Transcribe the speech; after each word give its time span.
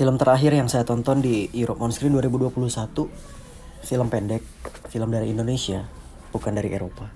Film 0.00 0.16
terakhir 0.16 0.56
yang 0.56 0.64
saya 0.64 0.88
tonton 0.88 1.20
di 1.20 1.52
Europe 1.52 1.84
on 1.84 1.92
Screen 1.92 2.16
2021 2.16 2.56
film 3.84 4.08
pendek, 4.08 4.40
film 4.88 5.12
dari 5.12 5.28
Indonesia, 5.28 5.84
bukan 6.32 6.56
dari 6.56 6.72
Eropa. 6.72 7.12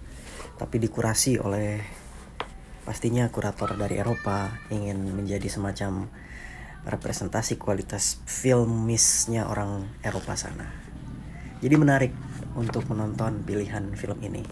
Tapi 0.60 0.76
dikurasi 0.84 1.40
oleh 1.40 1.80
pastinya 2.84 3.24
kurator 3.32 3.72
dari 3.80 3.96
Eropa 3.96 4.60
ingin 4.68 5.00
menjadi 5.16 5.48
semacam 5.48 6.12
representasi 6.84 7.56
kualitas 7.56 8.21
filmisnya 8.28 9.48
orang 9.48 9.88
Eropa 10.04 10.37
sana. 10.37 10.69
Jadi 11.64 11.80
menarik 11.80 12.12
untuk 12.53 12.85
menonton 12.92 13.48
pilihan 13.48 13.96
film 13.96 14.21
ini. 14.21 14.44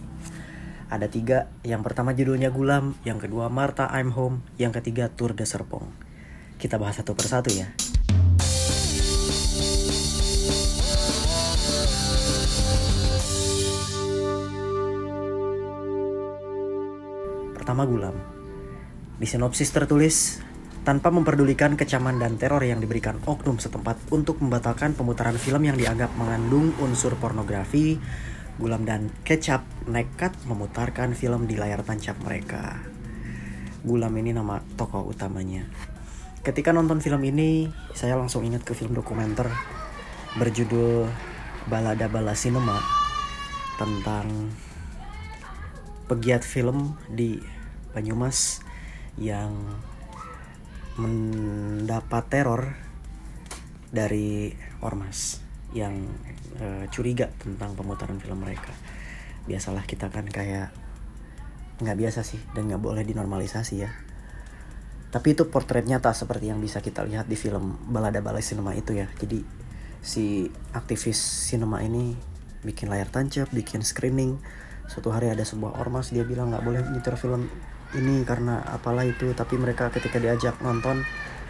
Ada 0.88 1.04
tiga, 1.12 1.52
yang 1.68 1.84
pertama 1.84 2.16
judulnya 2.16 2.48
Gulam, 2.48 2.96
yang 3.04 3.20
kedua 3.20 3.52
Marta 3.52 3.92
I'm 3.92 4.08
Home, 4.16 4.40
yang 4.56 4.72
ketiga 4.72 5.12
Tour 5.12 5.36
de 5.36 5.44
Serpong. 5.44 5.84
Kita 6.56 6.80
bahas 6.80 6.96
satu 6.96 7.12
persatu 7.12 7.52
ya. 7.52 7.68
Pertama 17.62 17.86
Gulam. 17.86 18.18
Di 19.22 19.26
sinopsis 19.30 19.71
tertulis, 19.71 20.43
tanpa 20.82 21.14
memperdulikan 21.14 21.79
kecaman 21.79 22.18
dan 22.18 22.35
teror 22.35 22.58
yang 22.66 22.82
diberikan 22.82 23.22
oknum 23.22 23.62
setempat 23.62 24.11
untuk 24.11 24.43
membatalkan 24.43 24.98
pemutaran 24.98 25.38
film 25.38 25.62
yang 25.62 25.79
dianggap 25.79 26.11
mengandung 26.18 26.75
unsur 26.82 27.14
pornografi, 27.22 28.02
Gulam 28.58 28.82
dan 28.82 29.14
Kecap 29.22 29.62
nekat 29.86 30.35
memutarkan 30.43 31.14
film 31.14 31.46
di 31.46 31.54
layar 31.54 31.86
tancap 31.86 32.19
mereka. 32.27 32.83
Gulam 33.86 34.10
ini 34.19 34.34
nama 34.34 34.58
tokoh 34.74 35.06
utamanya. 35.06 35.62
Ketika 36.42 36.74
nonton 36.74 36.98
film 36.98 37.22
ini, 37.22 37.70
saya 37.94 38.19
langsung 38.19 38.42
ingat 38.42 38.66
ke 38.66 38.74
film 38.74 38.91
dokumenter 38.91 39.47
berjudul 40.34 41.06
Balada 41.70 42.10
Bala 42.10 42.34
Cinema 42.34 42.83
tentang 43.78 44.50
pegiat 46.12 46.44
film 46.44 47.00
di 47.08 47.41
Banyumas 47.96 48.60
yang 49.16 49.56
mendapat 51.00 52.24
teror 52.28 52.77
dari 53.88 54.52
ormas 54.84 55.40
yang 55.72 56.05
uh, 56.60 56.84
curiga 56.92 57.33
tentang 57.40 57.72
pemutaran 57.72 58.20
film 58.20 58.44
mereka. 58.44 58.72
Biasalah 59.48 59.88
kita 59.88 60.12
kan 60.12 60.28
kayak 60.28 60.68
nggak 61.80 61.96
biasa 61.96 62.20
sih 62.24 62.40
dan 62.52 62.68
nggak 62.68 62.84
boleh 62.84 63.08
dinormalisasi 63.08 63.74
ya. 63.80 63.88
Tapi 65.12 65.36
itu 65.36 65.48
potretnya 65.48 66.00
tak 66.00 66.16
seperti 66.16 66.48
yang 66.52 66.60
bisa 66.60 66.84
kita 66.84 67.05
lihat 67.05 67.28
di 67.28 67.36
film 67.36 67.77
Balada 67.88 68.20
Balai 68.20 68.44
Cinema 68.44 68.77
itu 68.77 68.96
ya. 68.96 69.08
Jadi 69.16 69.44
si 70.05 70.48
aktivis 70.77 71.20
sinema 71.20 71.80
ini 71.84 72.16
bikin 72.64 72.88
layar 72.88 73.08
tancap, 73.08 73.48
bikin 73.52 73.80
screening. 73.80 74.40
Suatu 74.91 75.11
hari 75.14 75.30
ada 75.30 75.42
sebuah 75.47 75.78
ormas 75.78 76.11
dia 76.11 76.22
bilang 76.22 76.50
nggak 76.50 76.64
boleh 76.64 76.80
nyetir 76.91 77.14
film 77.19 77.50
ini 77.94 78.22
karena 78.22 78.62
apalah 78.66 79.05
itu. 79.05 79.34
Tapi 79.36 79.58
mereka 79.58 79.91
ketika 79.92 80.19
diajak 80.19 80.58
nonton 80.64 81.02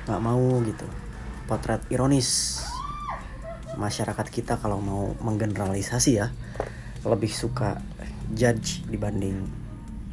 nggak 0.08 0.22
mau 0.22 0.60
gitu. 0.64 0.86
Potret 1.46 1.82
ironis. 1.92 2.62
Masyarakat 3.78 4.26
kita 4.28 4.60
kalau 4.60 4.78
mau 4.82 5.16
menggeneralisasi 5.24 6.10
ya 6.12 6.28
lebih 7.02 7.32
suka 7.32 7.82
judge 8.30 8.84
dibanding 8.86 9.42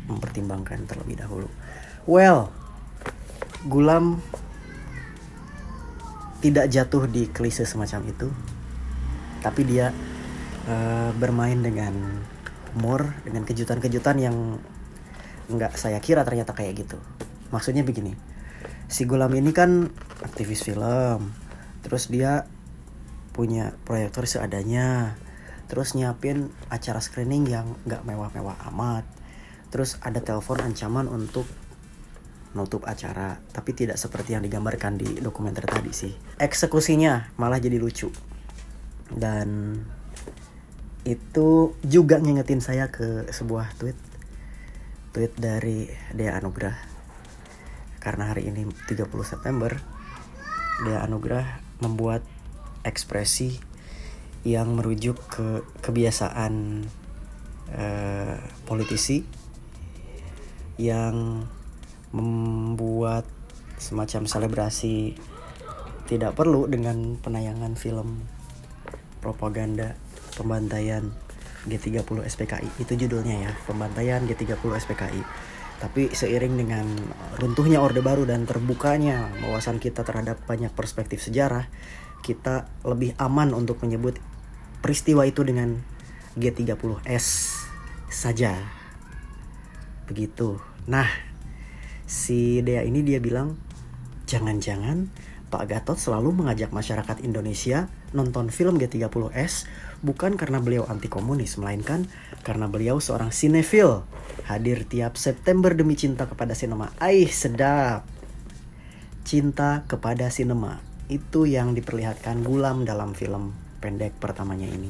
mempertimbangkan 0.09 0.89
terlebih 0.89 1.21
dahulu. 1.21 1.49
Well 2.09 2.49
Gulam 3.67 4.23
tidak 6.39 6.71
jatuh 6.71 7.03
di 7.11 7.27
klise 7.27 7.67
semacam 7.67 8.07
itu 8.07 8.27
tapi 9.43 9.67
dia 9.67 9.91
uh, 10.67 11.11
bermain 11.15 11.59
dengan 11.59 12.23
humor 12.75 13.15
dengan 13.25 13.45
kejutan-kejutan 13.45 14.17
yang 14.21 14.35
nggak 15.49 15.77
saya 15.77 15.97
kira 16.03 16.21
ternyata 16.25 16.53
kayak 16.53 16.85
gitu. 16.85 16.97
Maksudnya 17.49 17.81
begini 17.81 18.29
si 18.89 19.05
Gulam 19.05 19.29
ini 19.37 19.53
kan 19.53 19.93
aktivis 20.25 20.65
film 20.65 21.29
terus 21.85 22.09
dia 22.09 22.49
punya 23.31 23.77
proyektor 23.85 24.25
seadanya 24.25 25.13
terus 25.69 25.93
nyiapin 25.93 26.49
acara 26.73 26.97
screening 26.97 27.45
yang 27.45 27.77
nggak 27.85 28.01
mewah-mewah 28.01 28.57
amat 28.73 29.05
terus 29.69 30.01
ada 30.01 30.17
telepon 30.25 30.57
ancaman 30.65 31.05
untuk 31.05 31.45
nutup 32.57 32.81
acara 32.89 33.37
tapi 33.53 33.77
tidak 33.77 34.01
seperti 34.01 34.33
yang 34.33 34.41
digambarkan 34.41 34.97
di 34.97 35.21
dokumenter 35.21 35.69
tadi 35.69 35.93
sih. 35.93 36.13
Eksekusinya 36.41 37.37
malah 37.37 37.61
jadi 37.61 37.77
lucu. 37.77 38.09
Dan 39.13 39.77
itu 41.09 41.73
juga 41.81 42.21
ngingetin 42.21 42.61
saya 42.61 42.93
ke 42.93 43.25
sebuah 43.33 43.73
tweet. 43.81 43.97
Tweet 45.09 45.33
dari 45.41 45.89
Dea 46.13 46.37
Anugrah. 46.37 46.77
Karena 47.97 48.29
hari 48.29 48.45
ini 48.45 48.69
30 48.85 49.09
September 49.25 49.73
Dea 50.85 51.01
Anugrah 51.01 51.65
membuat 51.81 52.21
ekspresi 52.85 53.57
yang 54.45 54.77
merujuk 54.77 55.17
ke 55.27 55.65
kebiasaan 55.81 56.85
uh, 57.73 58.37
politisi 58.69 59.25
yang 60.79 61.43
membuat 62.13 63.27
semacam 63.81 64.29
selebrasi 64.29 65.17
tidak 66.07 66.37
perlu 66.39 66.69
dengan 66.71 67.19
penayangan 67.19 67.75
film 67.75 68.23
propaganda 69.19 69.99
pembantaian 70.39 71.11
G30 71.67 72.23
SPKI 72.23 72.69
itu 72.79 72.95
judulnya 72.95 73.35
ya 73.43 73.51
pembantaian 73.67 74.23
G30 74.23 74.55
SPKI 74.55 75.21
tapi 75.79 76.11
seiring 76.11 76.55
dengan 76.59 76.87
runtuhnya 77.39 77.83
Orde 77.83 77.99
Baru 77.99 78.23
dan 78.23 78.47
terbukanya 78.47 79.31
wawasan 79.43 79.79
kita 79.79 80.07
terhadap 80.07 80.39
banyak 80.47 80.71
perspektif 80.71 81.19
sejarah 81.19 81.67
kita 82.23 82.67
lebih 82.83 83.15
aman 83.19 83.55
untuk 83.55 83.79
menyebut 83.83 84.19
peristiwa 84.83 85.23
itu 85.23 85.43
dengan 85.43 85.79
G30S 86.35 87.27
saja. 88.11 88.55
Begitu. 90.07 90.59
Nah 90.87 91.07
si 92.09 92.59
Dea 92.65 92.83
ini 92.83 93.05
dia 93.05 93.21
bilang 93.21 93.55
jangan-jangan 94.25 95.09
Pak 95.49 95.63
Gatot 95.65 95.97
selalu 95.97 96.43
mengajak 96.43 96.69
masyarakat 96.73 97.21
Indonesia 97.25 97.89
nonton 98.11 98.49
film 98.49 98.81
G30S 98.81 99.69
bukan 100.01 100.39
karena 100.39 100.63
beliau 100.63 100.87
anti 100.87 101.11
komunis, 101.11 101.59
melainkan 101.61 102.07
karena 102.41 102.65
beliau 102.65 102.97
seorang 102.97 103.29
sinefil. 103.29 104.05
Hadir 104.49 104.87
tiap 104.87 105.19
September 105.19 105.75
demi 105.75 105.93
cinta 105.93 106.25
kepada 106.25 106.57
sinema. 106.57 106.89
Aih, 106.97 107.29
sedap. 107.29 108.07
Cinta 109.27 109.85
kepada 109.85 110.33
sinema. 110.33 110.81
Itu 111.05 111.45
yang 111.45 111.77
diperlihatkan 111.77 112.41
Gulam 112.41 112.85
dalam 112.85 113.13
film 113.13 113.53
pendek 113.81 114.17
pertamanya 114.17 114.65
ini. 114.65 114.89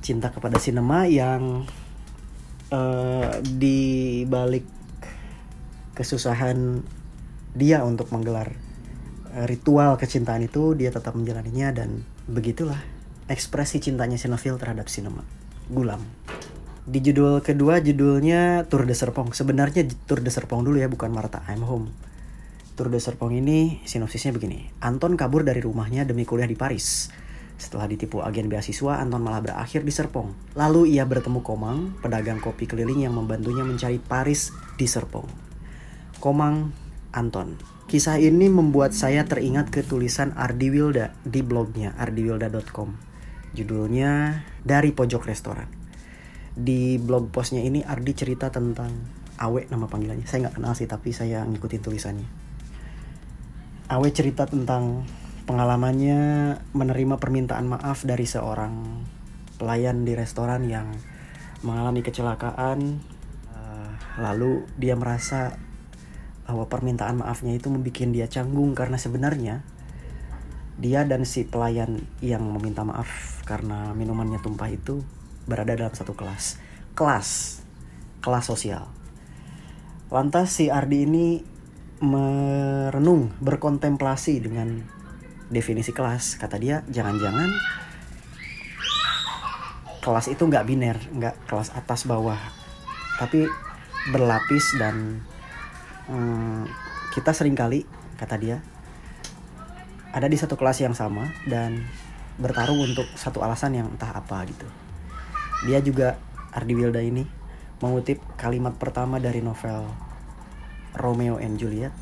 Cinta 0.00 0.32
kepada 0.32 0.56
sinema 0.56 1.04
yang 1.04 1.68
uh, 2.72 3.32
di 3.44 4.22
balik 4.24 4.64
kesusahan 5.92 6.80
dia 7.52 7.84
untuk 7.84 8.08
menggelar 8.08 8.56
Eh, 8.56 8.71
ritual 9.32 9.96
kecintaan 9.96 10.44
itu 10.44 10.76
dia 10.76 10.92
tetap 10.92 11.16
menjalaninya 11.16 11.72
dan 11.72 12.04
begitulah 12.28 12.78
ekspresi 13.32 13.80
cintanya 13.80 14.20
Sinofil 14.20 14.60
terhadap 14.60 14.92
sinema. 14.92 15.24
Gulam. 15.72 16.04
Di 16.82 16.98
judul 16.98 17.40
kedua 17.40 17.78
judulnya 17.80 18.66
Tour 18.68 18.84
de 18.84 18.92
Serpong. 18.92 19.32
Sebenarnya 19.32 19.86
Tour 20.04 20.20
de 20.20 20.28
Serpong 20.28 20.66
dulu 20.66 20.82
ya 20.82 20.90
bukan 20.90 21.14
Marta 21.14 21.40
I'm 21.48 21.64
Home. 21.64 21.88
Tour 22.74 22.90
de 22.92 22.98
Serpong 23.00 23.32
ini 23.32 23.80
sinopsisnya 23.88 24.34
begini. 24.34 24.68
Anton 24.82 25.16
kabur 25.16 25.46
dari 25.46 25.62
rumahnya 25.62 26.04
demi 26.04 26.26
kuliah 26.28 26.50
di 26.50 26.58
Paris. 26.58 27.08
Setelah 27.54 27.86
ditipu 27.86 28.26
agen 28.26 28.50
beasiswa, 28.50 28.98
Anton 28.98 29.22
malah 29.22 29.38
berakhir 29.38 29.86
di 29.86 29.94
Serpong. 29.94 30.58
Lalu 30.58 30.98
ia 30.98 31.06
bertemu 31.06 31.46
Komang, 31.46 31.94
pedagang 32.02 32.42
kopi 32.42 32.66
keliling 32.66 33.06
yang 33.06 33.14
membantunya 33.14 33.62
mencari 33.62 34.02
Paris 34.02 34.50
di 34.74 34.90
Serpong. 34.90 35.30
Komang, 36.18 36.74
Anton, 37.12 37.60
Kisah 37.92 38.16
ini 38.16 38.48
membuat 38.48 38.96
saya 38.96 39.28
teringat 39.28 39.68
ke 39.68 39.84
tulisan 39.84 40.32
Ardi 40.32 40.72
Wilda 40.72 41.12
di 41.28 41.44
blognya 41.44 41.92
ardiwilda.com. 42.00 42.88
Judulnya 43.52 44.40
Dari 44.64 44.96
Pojok 44.96 45.28
Restoran. 45.28 45.68
Di 46.56 46.96
blog 46.96 47.28
postnya 47.28 47.60
ini 47.60 47.84
Ardi 47.84 48.16
cerita 48.16 48.48
tentang 48.48 48.96
Awe 49.36 49.68
nama 49.68 49.92
panggilannya. 49.92 50.24
Saya 50.24 50.48
nggak 50.48 50.56
kenal 50.56 50.72
sih 50.72 50.88
tapi 50.88 51.12
saya 51.12 51.44
ngikutin 51.44 51.84
tulisannya. 51.84 52.28
Awe 53.92 54.08
cerita 54.08 54.48
tentang 54.48 55.04
pengalamannya 55.44 56.20
menerima 56.72 57.20
permintaan 57.20 57.76
maaf 57.76 58.08
dari 58.08 58.24
seorang 58.24 59.04
pelayan 59.60 60.08
di 60.08 60.16
restoran 60.16 60.64
yang 60.64 60.88
mengalami 61.60 62.00
kecelakaan. 62.00 63.04
Uh, 63.52 63.92
lalu 64.16 64.64
dia 64.80 64.96
merasa 64.96 65.60
bahwa 66.52 66.68
permintaan 66.68 67.24
maafnya 67.24 67.56
itu 67.56 67.72
membuat 67.72 68.12
dia 68.12 68.28
canggung 68.28 68.76
karena 68.76 69.00
sebenarnya 69.00 69.64
dia 70.76 71.08
dan 71.08 71.24
si 71.24 71.48
pelayan 71.48 72.04
yang 72.20 72.44
meminta 72.44 72.84
maaf 72.84 73.40
karena 73.48 73.96
minumannya 73.96 74.36
tumpah 74.44 74.68
itu 74.68 75.00
berada 75.48 75.72
dalam 75.72 75.96
satu 75.96 76.12
kelas. 76.12 76.60
Kelas. 76.92 77.60
Kelas 78.20 78.44
sosial. 78.44 78.84
Lantas 80.12 80.52
si 80.52 80.68
Ardi 80.68 81.08
ini 81.08 81.40
merenung 82.04 83.32
berkontemplasi 83.40 84.44
dengan 84.44 84.84
definisi 85.48 85.96
kelas. 85.96 86.36
Kata 86.36 86.60
dia 86.60 86.84
jangan-jangan 86.92 87.48
kelas 90.02 90.26
itu 90.34 90.42
nggak 90.42 90.66
biner 90.66 90.98
nggak 91.14 91.46
kelas 91.46 91.70
atas 91.78 92.10
bawah 92.10 92.36
tapi 93.22 93.46
berlapis 94.10 94.74
dan 94.82 95.22
kita 97.12 97.32
sering 97.36 97.56
kali 97.56 97.84
kata 98.16 98.36
dia 98.38 98.60
ada 100.12 100.28
di 100.28 100.36
satu 100.36 100.56
kelas 100.56 100.84
yang 100.84 100.92
sama 100.92 101.28
dan 101.48 101.84
bertarung 102.36 102.80
untuk 102.80 103.08
satu 103.16 103.44
alasan 103.44 103.76
yang 103.76 103.86
entah 103.92 104.12
apa 104.12 104.44
gitu 104.48 104.68
dia 105.68 105.78
juga 105.84 106.18
Ardi 106.52 106.74
Wilda 106.74 107.00
ini 107.00 107.24
mengutip 107.82 108.22
kalimat 108.38 108.78
pertama 108.78 109.18
dari 109.18 109.42
novel 109.42 109.88
Romeo 110.94 111.40
and 111.40 111.56
Juliet 111.56 111.94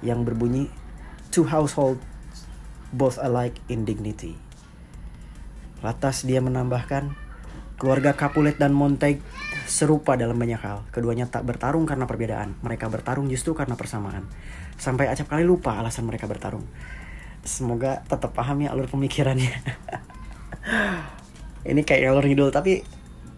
yang 0.00 0.24
berbunyi 0.24 0.68
two 1.28 1.44
households 1.44 2.02
both 2.94 3.18
alike 3.18 3.58
in 3.66 3.82
dignity. 3.82 4.38
Lantas 5.82 6.22
dia 6.22 6.38
menambahkan 6.38 7.12
keluarga 7.76 8.14
Capulet 8.14 8.54
dan 8.54 8.70
Montag 8.70 9.18
serupa 9.64 10.14
dalam 10.14 10.36
banyak 10.36 10.60
hal. 10.60 10.84
Keduanya 10.92 11.28
tak 11.28 11.48
bertarung 11.48 11.88
karena 11.88 12.04
perbedaan. 12.04 12.56
Mereka 12.60 12.88
bertarung 12.88 13.28
justru 13.28 13.56
karena 13.56 13.74
persamaan. 13.74 14.28
Sampai 14.76 15.08
acap 15.08 15.32
kali 15.32 15.44
lupa 15.44 15.80
alasan 15.80 16.04
mereka 16.04 16.28
bertarung. 16.28 16.64
Semoga 17.44 18.04
tetap 18.08 18.32
paham 18.32 18.64
ya 18.64 18.72
alur 18.72 18.88
pemikirannya. 18.88 19.52
Ini 21.70 21.80
kayak 21.84 22.12
alur 22.12 22.28
ngidul 22.28 22.52
tapi 22.52 22.84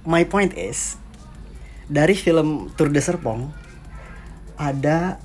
my 0.06 0.26
point 0.26 0.54
is 0.54 0.98
dari 1.86 2.18
film 2.18 2.70
Tour 2.74 2.90
de 2.90 3.02
Serpong 3.02 3.50
ada 4.58 5.22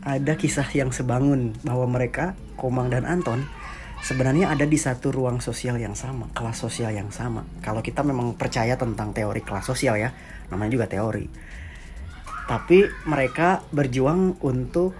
ada 0.00 0.32
kisah 0.36 0.64
yang 0.72 0.92
sebangun 0.92 1.52
bahwa 1.60 1.84
mereka 1.84 2.32
Komang 2.56 2.88
dan 2.88 3.04
Anton 3.04 3.44
sebenarnya 4.00 4.52
ada 4.52 4.64
di 4.64 4.76
satu 4.80 5.12
ruang 5.12 5.44
sosial 5.44 5.76
yang 5.76 5.92
sama, 5.92 6.28
kelas 6.32 6.60
sosial 6.60 6.92
yang 6.92 7.12
sama. 7.12 7.44
Kalau 7.60 7.84
kita 7.84 8.00
memang 8.00 8.34
percaya 8.36 8.74
tentang 8.76 9.12
teori 9.12 9.40
kelas 9.44 9.66
sosial 9.68 10.00
ya, 10.00 10.10
namanya 10.48 10.72
juga 10.74 10.86
teori. 10.88 11.28
Tapi 12.48 12.82
mereka 13.06 13.62
berjuang 13.70 14.40
untuk 14.42 14.96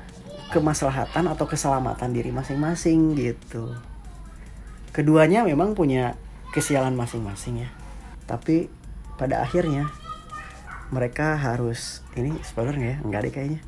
kemaslahatan 0.55 1.31
atau 1.31 1.47
keselamatan 1.47 2.11
diri 2.14 2.31
masing-masing 2.31 3.19
gitu. 3.19 3.75
Keduanya 4.91 5.46
memang 5.46 5.75
punya 5.75 6.19
kesialan 6.55 6.94
masing-masing 6.94 7.67
ya. 7.67 7.70
Tapi 8.26 8.70
pada 9.19 9.43
akhirnya 9.43 9.91
mereka 10.91 11.38
harus 11.38 12.03
ini 12.19 12.35
spoiler 12.43 12.75
nggak 12.75 12.91
ya? 12.91 12.99
Enggak 13.03 13.20
deh 13.26 13.32
kayaknya. 13.35 13.61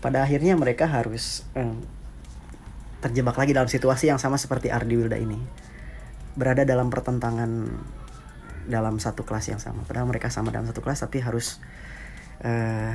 Pada 0.00 0.24
akhirnya 0.24 0.56
mereka 0.56 0.88
harus 0.88 1.44
eh, 1.56 1.72
terjebak 3.00 3.36
lagi 3.40 3.56
dalam 3.56 3.66
situasi 3.66 4.12
yang 4.12 4.20
sama 4.20 4.36
seperti 4.36 4.68
Ardi 4.68 4.94
Wilda 4.94 5.16
ini. 5.16 5.40
Berada 6.36 6.62
dalam 6.62 6.92
pertentangan 6.92 7.50
dalam 8.68 9.00
satu 9.00 9.24
kelas 9.24 9.50
yang 9.50 9.60
sama. 9.60 9.82
Padahal 9.88 10.06
mereka 10.06 10.28
sama 10.28 10.52
dalam 10.52 10.68
satu 10.68 10.84
kelas 10.84 11.02
tapi 11.02 11.18
harus 11.24 11.58
uh, 12.44 12.92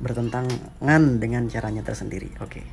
bertentangan 0.00 1.02
dengan 1.18 1.48
caranya 1.48 1.82
tersendiri. 1.82 2.30
Oke. 2.40 2.60
Okay. 2.60 2.64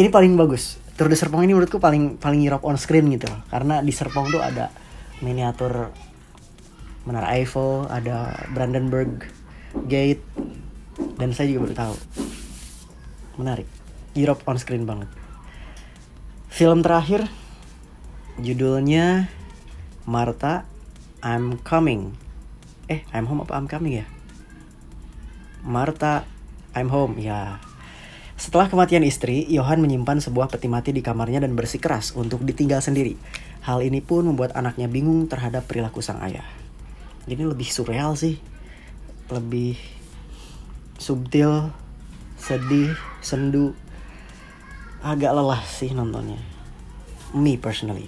ini 0.00 0.08
paling 0.08 0.32
bagus. 0.40 0.80
Tour 0.96 1.08
de 1.08 1.16
Serpong 1.16 1.44
ini 1.44 1.52
menurutku 1.52 1.80
paling 1.80 2.16
paling 2.16 2.40
Europe 2.40 2.64
on 2.64 2.80
screen 2.80 3.12
gitu 3.12 3.28
loh. 3.28 3.40
Karena 3.52 3.84
di 3.84 3.92
Serpong 3.92 4.32
tuh 4.32 4.40
ada 4.40 4.72
miniatur 5.20 5.92
Menara 7.02 7.34
Eiffel 7.34 7.90
ada 7.90 8.46
Brandenburg 8.54 9.26
Gate 9.90 10.22
dan 11.18 11.34
saya 11.36 11.52
juga 11.52 11.68
baru 11.68 11.76
tahu. 11.76 11.94
Menarik 13.42 13.81
Europe 14.12 14.44
on 14.44 14.60
screen 14.60 14.84
banget. 14.84 15.08
Film 16.52 16.84
terakhir 16.84 17.32
judulnya 18.36 19.32
Martha 20.04 20.68
I'm 21.24 21.56
Coming. 21.64 22.12
Eh, 22.92 23.06
I'm 23.14 23.24
Home 23.30 23.48
apa 23.48 23.56
I'm 23.56 23.68
Coming 23.70 24.04
ya? 24.04 24.06
Martha 25.64 26.28
I'm 26.76 26.92
Home 26.92 27.16
ya. 27.16 27.62
Setelah 28.36 28.66
kematian 28.66 29.06
istri, 29.06 29.46
Johan 29.46 29.78
menyimpan 29.78 30.18
sebuah 30.18 30.50
peti 30.50 30.66
mati 30.66 30.90
di 30.90 30.98
kamarnya 30.98 31.46
dan 31.46 31.54
bersikeras 31.54 32.12
untuk 32.18 32.42
ditinggal 32.42 32.82
sendiri. 32.82 33.14
Hal 33.62 33.86
ini 33.86 34.02
pun 34.02 34.26
membuat 34.26 34.58
anaknya 34.58 34.90
bingung 34.90 35.30
terhadap 35.30 35.70
perilaku 35.70 36.02
sang 36.02 36.18
ayah. 36.26 36.42
Ini 37.30 37.46
lebih 37.46 37.70
surreal 37.70 38.18
sih. 38.18 38.42
Lebih 39.30 39.78
subtil, 40.98 41.70
sedih, 42.34 42.98
sendu, 43.22 43.78
agak 45.02 45.34
lelah 45.34 45.62
sih 45.66 45.90
nontonnya. 45.90 46.38
Me 47.34 47.58
personally. 47.58 48.06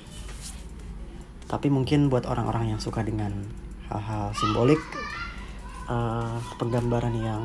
Tapi 1.50 1.68
mungkin 1.68 2.08
buat 2.08 2.24
orang-orang 2.24 2.74
yang 2.74 2.80
suka 2.80 3.02
dengan 3.02 3.34
hal-hal 3.90 4.32
simbolik 4.38 4.80
uh, 5.90 6.38
penggambaran 6.56 7.14
yang 7.18 7.42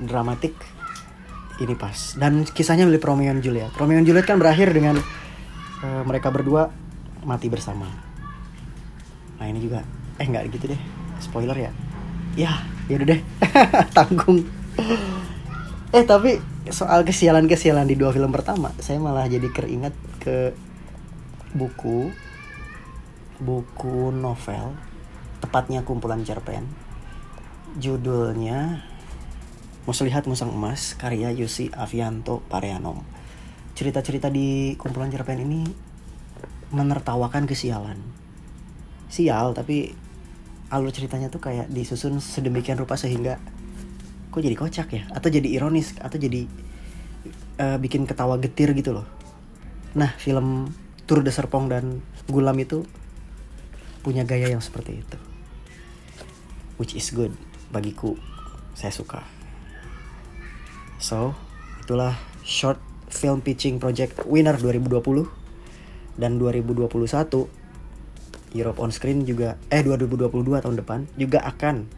dramatik 0.00 0.54
ini 1.58 1.74
pas. 1.74 2.14
Dan 2.16 2.46
kisahnya 2.46 2.86
milik 2.86 3.02
Romeo 3.02 3.34
and 3.34 3.42
Juliet. 3.42 3.74
Romeo 3.74 3.98
and 3.98 4.06
Juliet 4.06 4.24
kan 4.24 4.38
berakhir 4.38 4.70
dengan 4.70 4.96
uh, 5.82 6.02
mereka 6.06 6.30
berdua 6.30 6.70
mati 7.26 7.50
bersama. 7.50 7.90
Nah 9.36 9.46
ini 9.50 9.58
juga. 9.60 9.82
Eh 10.16 10.24
nggak 10.24 10.48
gitu 10.54 10.72
deh. 10.72 10.80
Spoiler 11.18 11.56
ya? 11.58 11.72
Ya 12.38 12.52
ya 12.86 13.02
udah 13.02 13.08
deh. 13.08 13.20
Tanggung. 13.96 14.46
Eh 15.90 16.04
tapi 16.04 16.55
soal 16.70 17.06
kesialan-kesialan 17.06 17.86
di 17.86 17.94
dua 17.94 18.10
film 18.10 18.34
pertama 18.34 18.74
saya 18.82 18.98
malah 18.98 19.26
jadi 19.30 19.46
keringat 19.50 19.94
ke 20.22 20.54
buku 21.54 22.10
buku 23.38 24.10
novel 24.10 24.76
tepatnya 25.44 25.84
kumpulan 25.84 26.24
cerpen. 26.24 26.64
Judulnya 27.76 28.80
Muslihat 29.84 30.24
Musang 30.24 30.50
Emas 30.50 30.96
karya 30.96 31.28
Yusi 31.30 31.68
Avianto 31.76 32.40
Pareanom 32.48 33.04
cerita-cerita 33.76 34.32
di 34.32 34.72
kumpulan 34.80 35.12
cerpen 35.12 35.36
ini 35.36 35.68
menertawakan 36.72 37.44
kesialan. 37.44 38.00
Sial 39.12 39.52
tapi 39.52 39.92
alur 40.72 40.90
ceritanya 40.90 41.28
tuh 41.28 41.44
kayak 41.44 41.68
disusun 41.70 42.18
sedemikian 42.18 42.80
rupa 42.80 42.96
sehingga 42.96 43.36
kok 44.36 44.44
jadi 44.44 44.52
kocak 44.52 44.88
ya? 44.92 45.02
Atau 45.16 45.32
jadi 45.32 45.48
ironis? 45.48 45.96
Atau 45.96 46.20
jadi 46.20 46.44
uh, 47.56 47.80
bikin 47.80 48.04
ketawa 48.04 48.36
getir 48.36 48.76
gitu 48.76 48.92
loh. 48.92 49.08
Nah 49.96 50.12
film 50.20 50.76
Tour 51.08 51.24
de 51.24 51.32
Serpong 51.32 51.72
dan 51.72 52.04
Gulam 52.28 52.60
itu 52.60 52.84
punya 54.04 54.28
gaya 54.28 54.52
yang 54.52 54.60
seperti 54.60 55.00
itu. 55.00 55.18
Which 56.76 56.92
is 56.92 57.08
good 57.16 57.32
bagiku. 57.72 58.20
Saya 58.76 58.92
suka. 58.92 59.24
So 61.00 61.32
itulah 61.80 62.20
short 62.44 62.76
film 63.08 63.40
pitching 63.40 63.80
project 63.80 64.20
winner 64.28 64.60
2020 64.60 65.00
dan 66.20 66.36
2021 66.36 66.92
Europe 68.52 68.78
on 68.84 68.92
Screen 68.92 69.24
juga 69.24 69.56
eh 69.72 69.80
2022 69.80 70.28
tahun 70.60 70.76
depan 70.76 71.08
juga 71.16 71.40
akan 71.40 71.88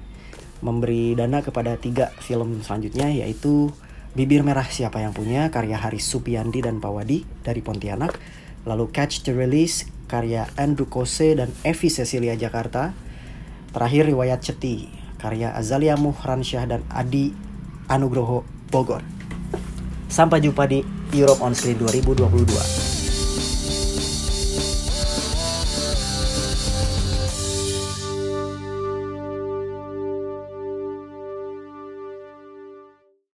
memberi 0.61 1.15
dana 1.15 1.41
kepada 1.41 1.79
tiga 1.79 2.11
film 2.19 2.61
selanjutnya 2.63 3.11
yaitu 3.11 3.71
Bibir 4.17 4.43
Merah 4.43 4.67
Siapa 4.67 4.99
Yang 4.99 5.23
Punya 5.23 5.47
karya 5.53 5.79
Haris 5.79 6.09
Supiandi 6.09 6.65
dan 6.65 6.83
Pawadi 6.83 7.23
dari 7.47 7.63
Pontianak 7.63 8.19
lalu 8.67 8.91
Catch 8.91 9.23
the 9.23 9.33
Release 9.37 9.87
karya 10.11 10.49
Andrew 10.59 10.89
Kose 10.89 11.39
dan 11.39 11.53
Evi 11.63 11.89
Cecilia 11.93 12.35
Jakarta 12.35 12.97
terakhir 13.71 14.09
Riwayat 14.09 14.41
Ceti 14.43 14.89
karya 15.21 15.53
Azalia 15.55 15.95
Muhransyah 15.99 16.65
dan 16.67 16.83
Adi 16.89 17.35
Anugroho 17.91 18.47
Bogor. 18.71 19.03
Sampai 20.09 20.41
jumpa 20.41 20.65
di 20.65 20.81
Europe 21.13 21.45
on 21.45 21.53
Screen 21.53 21.77
2022 21.81 22.98